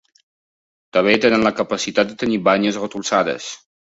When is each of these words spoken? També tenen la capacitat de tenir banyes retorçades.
També 0.97 1.13
tenen 1.25 1.45
la 1.47 1.51
capacitat 1.59 2.09
de 2.13 2.17
tenir 2.23 2.39
banyes 2.47 2.79
retorçades. 2.87 3.53